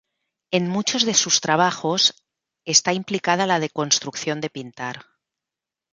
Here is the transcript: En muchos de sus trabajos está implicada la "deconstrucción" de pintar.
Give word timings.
En 0.49 0.67
muchos 0.67 1.05
de 1.05 1.13
sus 1.13 1.41
trabajos 1.41 2.25
está 2.65 2.91
implicada 2.91 3.45
la 3.45 3.59
"deconstrucción" 3.59 4.41
de 4.41 4.49
pintar. 4.49 5.05